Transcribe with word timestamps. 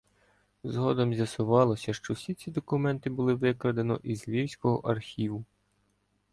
Згодом 0.63 1.13
з'ясувалось, 1.15 1.89
що 1.91 2.13
всі 2.13 2.33
ці 2.33 2.51
документи 2.51 3.09
було 3.09 3.35
викрадено 3.35 3.99
із 4.03 4.27
львівського 4.27 4.77
архіву. 4.77 5.45